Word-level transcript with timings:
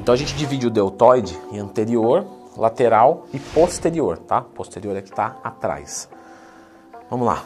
Então 0.00 0.14
a 0.14 0.16
gente 0.16 0.34
divide 0.34 0.66
o 0.66 0.70
deltoide 0.70 1.38
em 1.52 1.58
anterior, 1.58 2.26
lateral 2.56 3.26
e 3.34 3.38
posterior, 3.38 4.16
tá? 4.16 4.40
Posterior 4.40 4.96
é 4.96 5.02
que 5.02 5.10
está 5.10 5.36
atrás. 5.44 6.08
Vamos 7.10 7.26
lá. 7.26 7.44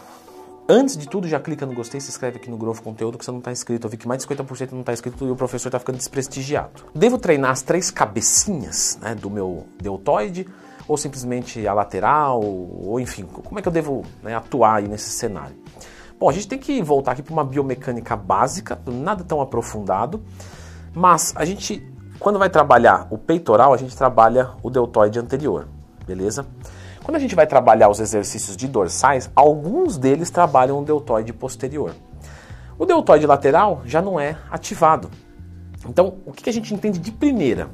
Antes 0.68 0.96
de 0.96 1.08
tudo, 1.08 1.26
já 1.26 1.40
clica 1.40 1.66
no 1.66 1.74
gostei, 1.74 2.00
se 2.00 2.08
inscreve 2.08 2.36
aqui 2.36 2.48
no 2.48 2.56
Growth 2.56 2.78
Conteúdo 2.78 3.18
que 3.18 3.24
você 3.24 3.32
não 3.32 3.40
está 3.40 3.50
inscrito. 3.50 3.88
Eu 3.88 3.90
vi 3.90 3.96
que 3.96 4.06
mais 4.06 4.24
de 4.24 4.28
50% 4.32 4.70
não 4.70 4.80
está 4.80 4.92
inscrito 4.92 5.26
e 5.26 5.30
o 5.32 5.34
professor 5.34 5.66
está 5.66 5.80
ficando 5.80 5.96
desprestigiado. 5.96 6.84
Devo 6.94 7.18
treinar 7.18 7.50
as 7.50 7.60
três 7.60 7.90
cabecinhas 7.90 9.00
né, 9.02 9.16
do 9.16 9.28
meu 9.28 9.66
deltoide 9.82 10.46
ou 10.86 10.96
simplesmente 10.96 11.66
a 11.66 11.74
lateral, 11.74 12.40
ou 12.40 13.00
enfim, 13.00 13.24
como 13.24 13.58
é 13.58 13.62
que 13.62 13.66
eu 13.66 13.72
devo 13.72 14.04
né, 14.22 14.36
atuar 14.36 14.76
aí 14.76 14.86
nesse 14.86 15.10
cenário? 15.10 15.56
Bom, 16.20 16.28
a 16.28 16.32
gente 16.32 16.46
tem 16.46 16.58
que 16.58 16.80
voltar 16.80 17.12
aqui 17.12 17.22
para 17.22 17.32
uma 17.32 17.44
biomecânica 17.44 18.14
básica, 18.14 18.80
nada 18.86 19.24
tão 19.24 19.40
aprofundado, 19.40 20.22
mas 20.94 21.34
a 21.36 21.44
gente, 21.44 21.84
quando 22.18 22.38
vai 22.38 22.48
trabalhar 22.48 23.06
o 23.10 23.18
peitoral, 23.18 23.74
a 23.74 23.76
gente 23.76 23.96
trabalha 23.96 24.50
o 24.62 24.70
deltoide 24.70 25.18
anterior, 25.18 25.68
beleza? 26.06 26.46
Quando 27.02 27.16
a 27.16 27.20
gente 27.20 27.34
vai 27.34 27.46
trabalhar 27.46 27.90
os 27.90 28.00
exercícios 28.00 28.56
de 28.56 28.66
dorsais, 28.66 29.30
alguns 29.36 29.98
deles 29.98 30.30
trabalham 30.30 30.80
o 30.80 30.84
deltoide 30.84 31.32
posterior. 31.32 31.94
O 32.78 32.86
deltoide 32.86 33.26
lateral 33.26 33.82
já 33.84 34.00
não 34.00 34.18
é 34.18 34.38
ativado. 34.50 35.10
Então, 35.86 36.16
o 36.24 36.32
que 36.32 36.48
a 36.48 36.52
gente 36.52 36.72
entende 36.72 36.98
de 36.98 37.12
primeira? 37.12 37.68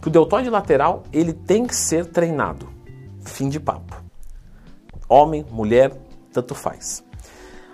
Que 0.00 0.08
o 0.08 0.10
deltoide 0.10 0.48
lateral 0.48 1.02
ele 1.12 1.32
tem 1.32 1.66
que 1.66 1.74
ser 1.74 2.06
treinado. 2.06 2.68
Fim 3.24 3.48
de 3.48 3.58
papo. 3.58 4.02
Homem, 5.08 5.44
mulher, 5.50 5.92
tanto 6.32 6.54
faz. 6.54 7.04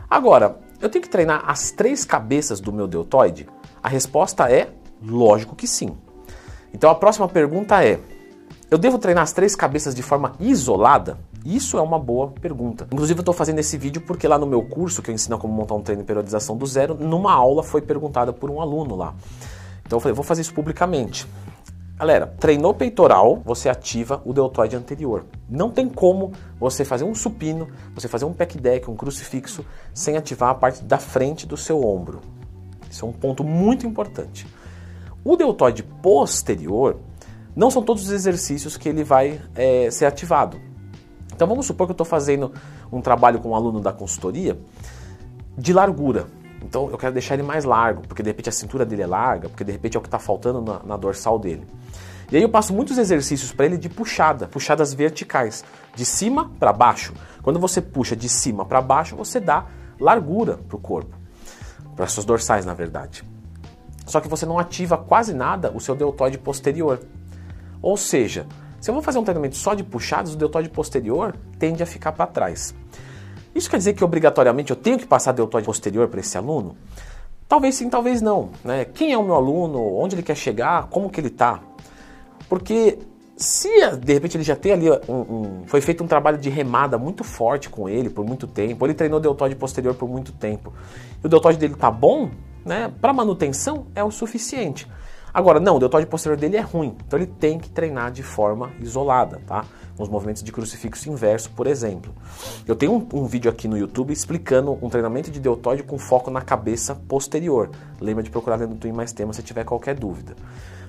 Agora, 0.09 0.59
eu 0.81 0.89
tenho 0.89 1.03
que 1.03 1.11
treinar 1.11 1.45
as 1.47 1.71
três 1.71 2.05
cabeças 2.05 2.59
do 2.59 2.73
meu 2.73 2.87
deltoide? 2.87 3.47
A 3.83 3.89
resposta 3.89 4.51
é 4.51 4.71
lógico 5.03 5.57
que 5.57 5.67
sim. 5.67 5.97
Então 6.73 6.91
a 6.91 6.95
próxima 6.95 7.29
pergunta 7.29 7.85
é: 7.85 8.01
eu 8.71 8.79
devo 8.79 8.99
treinar 8.99 9.23
as 9.23 9.33
três 9.33 9.55
cabeças 9.55 9.95
de 9.95 10.03
forma 10.03 10.33
isolada? 10.41 11.19
Isso 11.45 11.79
é 11.79 11.81
uma 11.81 11.99
boa 11.99 12.29
pergunta. 12.29 12.89
Inclusive, 12.91 13.21
eu 13.21 13.23
estou 13.23 13.33
fazendo 13.33 13.61
esse 13.61 13.79
vídeo 13.79 14.03
porque 14.03 14.27
lá 14.27 14.37
no 14.37 14.47
meu 14.47 14.63
curso, 14.63 15.01
que 15.01 15.11
eu 15.11 15.15
ensino 15.15 15.39
como 15.39 15.55
montar 15.55 15.75
um 15.77 15.81
treino 15.81 16.03
de 16.03 16.07
periodização 16.07 16.57
do 16.57 16.67
zero, 16.67 16.95
numa 16.95 17.33
aula 17.33 17.63
foi 17.63 17.81
perguntada 17.81 18.33
por 18.33 18.51
um 18.51 18.61
aluno 18.61 18.97
lá. 18.97 19.15
Então 19.87 19.97
eu 19.97 20.01
falei, 20.01 20.13
vou 20.13 20.25
fazer 20.25 20.43
isso 20.43 20.53
publicamente. 20.53 21.25
Galera, 21.97 22.27
treinou 22.27 22.75
peitoral, 22.75 23.41
você 23.45 23.69
ativa 23.69 24.21
o 24.25 24.33
deltoide 24.33 24.75
anterior. 24.75 25.25
Não 25.49 25.71
tem 25.71 25.89
como 25.89 26.33
você 26.59 26.85
fazer 26.85 27.05
um 27.05 27.15
supino, 27.15 27.69
você 27.95 28.09
fazer 28.09 28.25
um 28.25 28.33
pec 28.33 28.59
deck, 28.59 28.91
um 28.91 28.97
crucifixo, 28.97 29.65
sem 29.95 30.17
ativar 30.17 30.51
a 30.51 30.55
parte 30.55 30.83
da 30.83 30.99
frente 30.99 31.47
do 31.47 31.57
seu 31.57 31.83
ombro. 31.83 32.21
Isso 32.91 33.07
é 33.07 33.09
um 33.09 33.13
ponto 33.13 33.45
muito 33.45 33.87
importante. 33.87 34.47
O 35.29 35.35
deltoide 35.37 35.83
posterior, 35.83 37.01
não 37.57 37.69
são 37.69 37.83
todos 37.83 38.05
os 38.05 38.11
exercícios 38.13 38.77
que 38.77 38.89
ele 38.89 39.03
vai 39.03 39.41
é, 39.57 39.91
ser 39.91 40.05
ativado. 40.05 40.61
Então 41.35 41.49
vamos 41.49 41.67
supor 41.67 41.89
que 41.89 41.91
eu 41.91 41.95
estou 41.95 42.07
fazendo 42.07 42.53
um 42.93 43.01
trabalho 43.01 43.41
com 43.41 43.49
um 43.49 43.57
aluno 43.57 43.81
da 43.81 43.93
consultoria 43.93 44.57
de 45.59 45.73
largura. 45.73 46.29
Então 46.63 46.89
eu 46.93 46.97
quero 46.97 47.13
deixar 47.13 47.35
ele 47.35 47.43
mais 47.43 47.65
largo, 47.65 48.03
porque 48.07 48.23
de 48.23 48.31
repente 48.31 48.49
a 48.49 48.53
cintura 48.53 48.87
dele 48.87 49.03
é 49.03 49.07
larga, 49.09 49.49
porque 49.49 49.65
de 49.65 49.73
repente 49.73 49.97
é 49.97 49.99
o 49.99 50.01
que 50.01 50.07
está 50.07 50.21
faltando 50.21 50.63
na, 50.63 50.81
na 50.85 50.97
dorsal 50.97 51.41
dele. 51.41 51.67
E 52.31 52.37
aí 52.37 52.43
eu 52.45 52.49
passo 52.49 52.73
muitos 52.73 52.97
exercícios 52.97 53.53
para 53.53 53.67
ele 53.67 53.77
de 53.77 53.89
puxada, 53.89 54.47
puxadas 54.47 54.95
verticais, 54.95 55.65
de 55.93 56.05
cima 56.05 56.53
para 56.57 56.73
baixo. 56.73 57.13
Quando 57.43 57.59
você 57.59 57.81
puxa 57.81 58.15
de 58.15 58.29
cima 58.29 58.65
para 58.65 58.81
baixo, 58.81 59.17
você 59.17 59.41
dá 59.41 59.67
largura 59.99 60.57
para 60.69 60.77
o 60.77 60.79
corpo, 60.79 61.17
para 61.97 62.07
suas 62.07 62.25
dorsais, 62.25 62.65
na 62.65 62.75
verdade. 62.75 63.25
Só 64.07 64.21
que 64.21 64.29
você 64.29 64.47
não 64.47 64.59
ativa 64.59 64.97
quase 64.97 65.35
nada 65.35 65.71
o 65.75 65.81
seu 65.81 65.95
deltoide 65.95 66.39
posterior. 66.39 67.01
Ou 67.83 67.97
seja, 67.97 68.47
se 68.81 68.89
eu 68.89 68.95
vou 68.95 69.03
fazer 69.03 69.19
um 69.19 69.25
treinamento 69.25 69.57
só 69.57 69.75
de 69.75 69.83
puxadas, 69.83 70.33
o 70.33 70.37
deltoide 70.37 70.69
posterior 70.69 71.37
tende 71.59 71.83
a 71.83 71.87
ficar 71.87 72.13
para 72.13 72.27
trás. 72.27 72.75
Isso 73.55 73.69
quer 73.69 73.79
dizer 73.79 73.95
que 73.95 74.05
obrigatoriamente 74.05 74.71
eu 74.71 74.77
tenho 74.77 74.99
que 74.99 75.07
passar 75.07 75.33
deltoide 75.33 75.67
posterior 75.67 76.09
para 76.09 76.21
esse 76.21 76.39
aluno? 76.39 76.77
Talvez 77.49 77.75
sim, 77.75 77.89
talvez 77.89 78.23
não. 78.23 78.51
Né? 78.65 78.85
Quem 78.85 79.13
é 79.13 79.19
o 79.19 79.25
meu 79.25 79.35
aluno? 79.35 79.97
Onde 79.97 80.15
ele 80.15 80.23
quer 80.23 80.37
chegar? 80.37 80.89
Como 80.89 81.11
que 81.11 81.21
ele 81.21 81.29
está? 81.29 81.61
Porque 82.49 82.99
se 83.37 83.69
de 83.97 84.13
repente 84.15 84.37
ele 84.37 84.45
já 84.45 84.57
tem 84.57 84.73
ali 84.73 84.91
um, 85.09 85.15
um, 85.15 85.63
foi 85.67 85.81
feito 85.81 86.03
um 86.03 86.07
trabalho 86.07 86.39
de 86.39 86.49
remada 86.49 86.97
muito 86.97 87.23
forte 87.23 87.69
com 87.69 87.89
ele 87.89 88.09
por 88.09 88.25
muito 88.25 88.47
tempo, 88.47 88.87
ele 88.87 88.95
treinou 88.95 89.21
deltoide 89.21 89.55
posterior 89.55 89.95
por 89.95 90.09
muito 90.09 90.33
tempo, 90.33 90.73
e 91.23 91.27
o 91.27 91.29
deltoide 91.29 91.59
dele 91.59 91.75
tá 91.75 91.91
bom, 91.91 92.31
né? 92.67 92.93
Para 93.01 93.13
manutenção 93.13 93.87
é 93.95 94.03
o 94.03 94.11
suficiente. 94.11 94.87
Agora, 95.37 95.61
não, 95.61 95.77
o 95.77 95.79
deltoide 95.79 96.07
posterior 96.07 96.39
dele 96.39 96.57
é 96.57 96.61
ruim, 96.61 96.97
então 97.07 97.19
ele 97.19 97.27
tem 97.27 97.59
que 97.59 97.69
treinar 97.69 98.11
de 98.11 98.23
forma 98.23 98.73
isolada, 98.81 99.39
tá? 99.47 99.67
Os 99.99 100.09
movimentos 100.09 100.43
de 100.43 100.51
crucifixo 100.51 101.11
inverso, 101.11 101.51
por 101.51 101.67
exemplo. 101.67 102.15
Eu 102.67 102.75
tenho 102.75 102.93
um, 102.93 103.07
um, 103.21 103.27
vídeo 103.27 103.51
aqui 103.51 103.69
no 103.69 103.77
YouTube 103.77 104.13
explicando 104.13 104.79
um 104.81 104.89
treinamento 104.89 105.31
de 105.31 105.39
deltoide 105.39 105.83
com 105.83 105.99
foco 105.99 106.31
na 106.31 106.41
cabeça 106.41 106.95
posterior. 106.95 107.71
Lembra 108.01 108.23
de 108.23 108.31
procurar 108.31 108.57
dentro 108.57 108.75
do 108.75 108.81
Twin 108.81 108.93
Mais 108.93 109.13
Tema 109.13 109.35
se 109.35 109.43
tiver 109.43 109.65
qualquer 109.65 109.95
dúvida. 109.95 110.35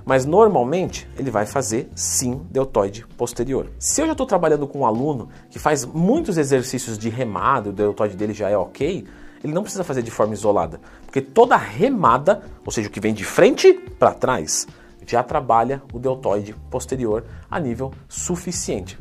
Mas 0.05 0.25
normalmente 0.25 1.09
ele 1.19 1.29
vai 1.29 1.45
fazer 1.45 1.89
sim 1.93 2.41
deltoide 2.49 3.05
posterior. 3.17 3.69
Se 3.77 4.01
eu 4.01 4.05
já 4.05 4.13
estou 4.13 4.25
trabalhando 4.25 4.65
com 4.65 4.79
um 4.79 4.85
aluno 4.85 5.27
que 5.49 5.59
faz 5.59 5.83
muitos 5.83 6.37
exercícios 6.37 6.97
de 6.97 7.09
remada, 7.09 7.69
o 7.69 7.73
deltoide 7.73 8.15
dele 8.15 8.33
já 8.33 8.49
é 8.49 8.57
ok, 8.57 9.05
ele 9.43 9.53
não 9.53 9.63
precisa 9.63 9.83
fazer 9.83 10.01
de 10.01 10.11
forma 10.11 10.33
isolada, 10.33 10.79
porque 11.05 11.21
toda 11.21 11.55
remada, 11.55 12.43
ou 12.65 12.71
seja, 12.71 12.87
o 12.87 12.91
que 12.91 12.99
vem 12.99 13.13
de 13.13 13.23
frente 13.23 13.73
para 13.73 14.13
trás, 14.13 14.67
já 15.05 15.23
trabalha 15.23 15.81
o 15.93 15.99
deltoide 15.99 16.53
posterior 16.69 17.23
a 17.49 17.59
nível 17.59 17.93
suficiente. 18.09 18.99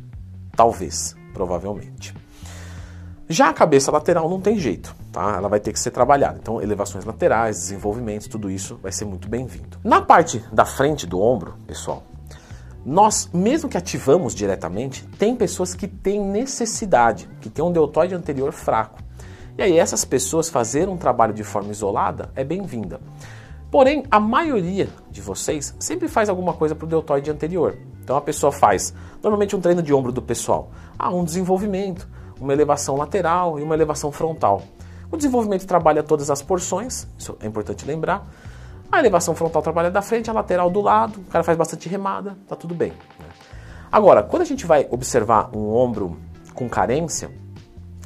Talvez, 0.57 1.17
provavelmente. 1.35 2.15
Já 3.29 3.49
a 3.49 3.53
cabeça 3.53 3.91
lateral 3.91 4.31
não 4.31 4.41
tem 4.41 4.57
jeito, 4.57 4.95
tá? 5.11 5.35
Ela 5.37 5.49
vai 5.49 5.59
ter 5.59 5.73
que 5.73 5.81
ser 5.81 5.91
trabalhada. 5.91 6.39
Então, 6.41 6.63
elevações 6.63 7.05
laterais, 7.05 7.57
desenvolvimentos, 7.59 8.29
tudo 8.29 8.49
isso 8.49 8.79
vai 8.81 8.93
ser 8.93 9.05
muito 9.05 9.29
bem-vindo. 9.29 9.79
Na 9.83 10.01
parte 10.01 10.39
da 10.53 10.65
frente 10.65 11.09
do 11.09 11.21
ombro, 11.21 11.57
pessoal, 11.67 12.05
nós, 12.85 13.29
mesmo 13.35 13.69
que 13.69 13.77
ativamos 13.77 14.33
diretamente, 14.33 15.05
tem 15.19 15.35
pessoas 15.35 15.75
que 15.75 15.89
têm 15.89 16.25
necessidade, 16.25 17.29
que 17.41 17.51
têm 17.51 17.65
um 17.65 17.73
deltoide 17.73 18.15
anterior 18.15 18.53
fraco. 18.53 19.03
E 19.59 19.63
aí 19.63 19.79
essas 19.79 20.05
pessoas 20.05 20.51
fazer 20.51 20.87
um 20.87 20.99
trabalho 20.99 21.33
de 21.33 21.43
forma 21.43 21.71
isolada 21.71 22.31
é 22.37 22.45
bem-vinda. 22.45 23.01
Porém, 23.71 24.05
a 24.11 24.21
maioria 24.21 24.89
de 25.11 25.23
vocês 25.23 25.75
sempre 25.79 26.09
faz 26.09 26.29
alguma 26.29 26.53
coisa 26.53 26.75
para 26.75 26.85
o 26.85 26.89
deltoide 26.89 27.31
anterior. 27.31 27.79
Então 28.03 28.17
a 28.17 28.21
pessoa 28.21 28.53
faz 28.53 28.93
normalmente 29.23 29.57
um 29.57 29.61
treino 29.61 29.83
de 29.83 29.95
ombro 29.95 30.13
do 30.13 30.21
pessoal. 30.21 30.71
Ah, 30.99 31.11
um 31.11 31.25
desenvolvimento, 31.25 32.07
uma 32.39 32.53
elevação 32.53 32.97
lateral 32.97 33.59
e 33.59 33.63
uma 33.63 33.75
elevação 33.75 34.13
frontal. 34.13 34.63
O 35.11 35.17
desenvolvimento 35.17 35.67
trabalha 35.67 36.03
todas 36.03 36.31
as 36.31 36.43
porções, 36.43 37.09
isso 37.19 37.37
é 37.41 37.47
importante 37.47 37.87
lembrar. 37.87 38.29
A 38.93 38.99
elevação 38.99 39.35
frontal 39.35 39.63
trabalha 39.63 39.91
da 39.91 40.03
frente, 40.03 40.29
a 40.29 40.35
lateral 40.35 40.71
do 40.71 40.83
lado, 40.83 41.21
o 41.21 41.25
cara 41.25 41.43
faz 41.43 41.57
bastante 41.57 41.89
remada, 41.89 42.37
tá 42.47 42.55
tudo 42.55 42.75
bem. 42.75 42.93
Agora, 43.91 44.23
quando 44.23 44.43
a 44.43 44.47
gente 44.47 44.67
vai 44.67 44.87
observar 44.91 45.49
um 45.57 45.75
ombro 45.75 46.17
com 46.55 46.69
carência, 46.69 47.31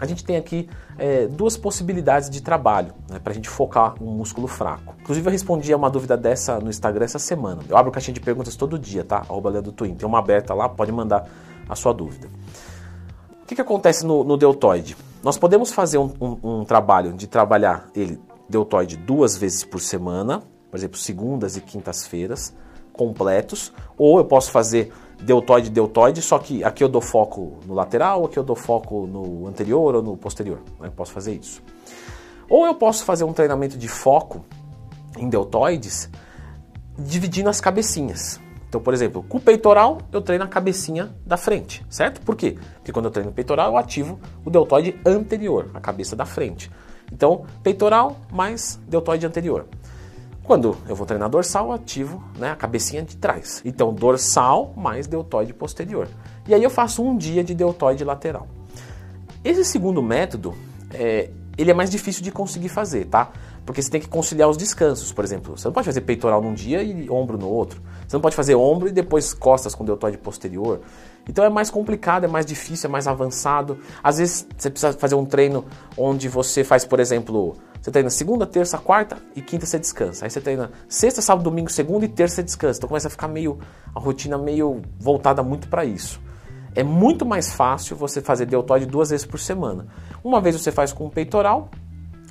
a 0.01 0.07
gente 0.07 0.25
tem 0.25 0.37
aqui 0.37 0.69
é, 0.99 1.27
duas 1.27 1.57
possibilidades 1.57 2.31
de 2.31 2.43
trabalho 2.43 2.95
né, 3.09 3.19
para 3.19 3.33
a 3.33 3.35
gente 3.35 3.49
focar 3.49 3.95
um 4.03 4.11
músculo 4.13 4.49
fraco. 4.49 4.95
Inclusive, 5.01 5.27
eu 5.27 5.31
respondi 5.31 5.73
a 5.73 5.77
uma 5.77 5.91
dúvida 5.91 6.17
dessa 6.17 6.59
no 6.59 6.71
Instagram 6.71 7.05
essa 7.05 7.19
semana. 7.19 7.63
Eu 7.69 7.77
abro 7.77 7.93
caixinha 7.93 8.15
de 8.15 8.21
perguntas 8.21 8.57
todo 8.57 8.79
dia, 8.79 9.05
tá? 9.05 9.19
Arroba 9.19 9.63
Twin. 9.63 9.95
Tem 9.95 10.09
uma 10.09 10.19
aberta 10.19 10.55
lá, 10.55 10.69
pode 10.69 10.91
mandar 10.91 11.29
a 11.69 11.77
sua 11.77 11.93
dúvida. 11.93 12.29
O 13.43 13.47
que, 13.47 13.55
que 13.55 13.61
acontece 13.61 14.07
no, 14.07 14.25
no 14.25 14.37
deltoide? 14.37 14.97
Nós 15.23 15.37
podemos 15.37 15.71
fazer 15.71 15.99
um, 15.99 16.11
um, 16.21 16.39
um 16.43 16.65
trabalho 16.65 17.13
de 17.13 17.27
trabalhar 17.27 17.91
ele 17.95 18.19
deltoide 18.49 18.97
duas 18.97 19.37
vezes 19.37 19.65
por 19.65 19.81
semana, 19.81 20.43
por 20.71 20.77
exemplo, 20.77 20.99
segundas 20.99 21.57
e 21.57 21.61
quintas-feiras, 21.61 22.55
completos, 22.93 23.73
ou 23.99 24.19
eu 24.19 24.25
posso 24.25 24.51
fazer 24.51 24.93
deltoide, 25.23 25.71
deltoide, 25.71 26.23
só 26.23 26.39
que 26.39 26.65
aqui 26.65 26.83
eu 26.83 26.89
dou 26.89 27.01
foco 27.01 27.59
no 27.67 27.75
lateral, 27.75 28.25
aqui 28.25 28.39
eu 28.39 28.43
dou 28.43 28.57
foco 28.57 29.07
no 29.07 29.47
anterior 29.47 29.95
ou 29.95 30.03
no 30.03 30.17
posterior. 30.17 30.59
Né? 30.79 30.89
Eu 30.89 30.93
posso 30.93 31.13
fazer 31.13 31.35
isso. 31.35 31.63
Ou 32.49 32.67
eu 32.67 32.75
posso 32.75 33.05
fazer 33.05 33.25
um 33.25 33.33
treinamento 33.33 33.79
de 33.79 33.89
foco 33.89 34.45
em 35.19 35.29
deltoides 35.29 36.11
dividindo 36.99 37.49
as 37.49 37.61
cabecinhas. 37.61 38.41
Então, 38.69 38.81
por 38.81 38.95
exemplo, 38.95 39.25
com 39.29 39.39
o 39.39 39.41
peitoral 39.41 39.99
eu 40.13 40.21
treino 40.21 40.45
a 40.45 40.47
cabecinha 40.47 41.15
da 41.27 41.37
frente, 41.37 41.85
certo? 41.91 42.21
Por 42.21 42.37
quê? 42.37 42.57
Porque 42.77 42.93
quando 42.93 43.07
eu 43.07 43.11
treino 43.11 43.31
o 43.31 43.35
peitoral 43.35 43.73
eu 43.73 43.77
ativo 43.77 44.21
o 44.45 44.51
deltoide 44.51 44.99
anterior, 45.05 45.71
a 45.75 45.81
cabeça 45.81 46.15
da 46.15 46.25
frente. 46.25 46.71
Então, 47.13 47.45
peitoral 47.63 48.17
mais 48.33 48.81
deltoide 48.87 49.27
anterior. 49.27 49.67
Quando 50.51 50.77
eu 50.89 50.97
vou 50.97 51.07
treinar 51.07 51.31
dorsal, 51.31 51.71
ativo 51.71 52.21
né, 52.37 52.51
a 52.51 52.57
cabecinha 52.57 53.05
de 53.05 53.17
trás. 53.17 53.63
Então, 53.65 53.95
dorsal 53.95 54.75
mais 54.77 55.07
deltoide 55.07 55.55
posterior. 55.55 56.09
E 56.49 56.53
aí 56.53 56.61
eu 56.61 56.69
faço 56.69 57.05
um 57.05 57.17
dia 57.17 57.45
de 57.45 57.55
deltoide 57.55 58.03
lateral. 58.03 58.49
Esse 59.45 59.65
segundo 59.65 60.03
método, 60.03 60.53
é, 60.93 61.31
ele 61.57 61.71
é 61.71 61.75
mais 61.75 61.89
difícil 61.89 62.25
de 62.25 62.33
conseguir 62.33 62.69
fazer, 62.69 63.05
tá? 63.05 63.31
Porque 63.65 63.83
você 63.83 63.91
tem 63.91 64.01
que 64.01 64.09
conciliar 64.09 64.49
os 64.49 64.57
descansos, 64.57 65.13
por 65.13 65.25
exemplo. 65.25 65.57
Você 65.57 65.69
não 65.69 65.73
pode 65.73 65.87
fazer 65.87 66.01
peitoral 66.01 66.43
num 66.43 66.55
dia 66.55 66.83
e 66.83 67.09
ombro 67.11 67.39
no 67.39 67.49
outro. 67.49 67.81
Você 68.07 68.17
não 68.17 68.21
pode 68.21 68.35
fazer 68.35 68.55
ombro 68.55 68.89
e 68.89 68.93
depois 68.93 69.33
costas 69.33 69.75
com 69.75 69.85
deltoide 69.85 70.19
posterior. 70.19 70.81
Então 71.29 71.45
é 71.45 71.49
mais 71.49 71.71
complicado, 71.71 72.25
é 72.25 72.29
mais 72.29 72.45
difícil, 72.47 72.89
é 72.89 72.91
mais 72.91 73.07
avançado. 73.07 73.79
Às 74.03 74.19
vezes 74.19 74.47
você 74.57 74.71
precisa 74.71 74.93
fazer 74.95 75.15
um 75.15 75.25
treino 75.25 75.65
onde 75.97 76.29
você 76.29 76.65
faz, 76.65 76.85
por 76.85 76.99
exemplo, 76.99 77.57
você 77.81 77.91
treina 77.91 78.11
segunda, 78.11 78.47
terça, 78.47 78.77
quarta 78.77 79.17
e 79.35 79.41
quinta 79.41 79.65
você 79.65 79.79
descansa. 79.79 80.25
Aí 80.25 80.31
você 80.31 80.41
treina 80.41 80.71
sexta, 80.89 81.23
sábado, 81.23 81.45
domingo, 81.45 81.71
segunda 81.71 82.05
e 82.05 82.09
terça 82.09 82.37
você 82.37 82.43
descansa. 82.43 82.79
Então 82.79 82.89
começa 82.89 83.09
a 83.09 83.11
ficar 83.11 83.29
meio 83.29 83.59
a 83.95 84.01
rotina 84.01 84.37
meio 84.37 84.83
voltada 84.99 85.43
muito 85.43 85.69
para 85.69 85.85
isso. 85.85 86.21
É 86.75 86.83
muito 86.83 87.27
mais 87.27 87.53
fácil 87.53 87.97
você 87.97 88.21
fazer 88.21 88.47
deltoide 88.47 88.87
duas 88.87 89.11
vezes 89.11 89.27
por 89.27 89.41
semana. 89.41 89.87
Uma 90.23 90.41
vez 90.41 90.55
você 90.61 90.71
faz 90.71 90.93
com 90.93 91.07
o 91.07 91.11
peitoral 91.11 91.71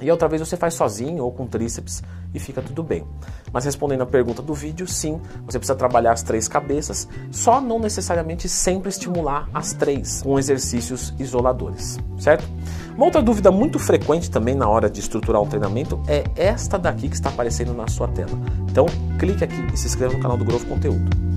e 0.01 0.09
outra 0.09 0.27
vez 0.27 0.41
você 0.41 0.55
faz 0.55 0.73
sozinho 0.73 1.23
ou 1.23 1.31
com 1.31 1.45
tríceps 1.45 2.01
e 2.33 2.39
fica 2.39 2.61
tudo 2.61 2.83
bem. 2.83 3.05
Mas 3.51 3.65
respondendo 3.65 4.01
a 4.01 4.05
pergunta 4.05 4.41
do 4.41 4.53
vídeo, 4.53 4.87
sim, 4.87 5.19
você 5.45 5.57
precisa 5.57 5.75
trabalhar 5.75 6.11
as 6.11 6.23
três 6.23 6.47
cabeças, 6.47 7.07
só 7.31 7.59
não 7.59 7.79
necessariamente 7.79 8.47
sempre 8.47 8.89
estimular 8.89 9.49
as 9.53 9.73
três 9.73 10.21
com 10.21 10.37
exercícios 10.37 11.13
isoladores, 11.19 11.97
certo? 12.17 12.47
Uma 12.95 13.05
outra 13.05 13.21
dúvida 13.21 13.51
muito 13.51 13.79
frequente 13.79 14.29
também 14.29 14.55
na 14.55 14.67
hora 14.67 14.89
de 14.89 14.99
estruturar 14.99 15.41
um 15.41 15.47
treinamento 15.47 16.01
é 16.07 16.23
esta 16.35 16.77
daqui 16.77 17.07
que 17.07 17.15
está 17.15 17.29
aparecendo 17.29 17.73
na 17.73 17.87
sua 17.87 18.07
tela. 18.09 18.37
Então, 18.69 18.85
clique 19.17 19.43
aqui 19.43 19.67
e 19.73 19.77
se 19.77 19.87
inscreva 19.87 20.13
no 20.13 20.19
canal 20.19 20.37
do 20.37 20.43
Growth 20.43 20.67
Conteúdo. 20.67 21.28